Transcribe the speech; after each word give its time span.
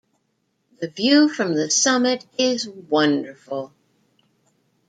The 0.79 0.87
view 0.87 1.29
from 1.29 1.53
the 1.53 1.69
summit 1.69 2.25
is 2.35 2.67
wonderful. 2.67 3.71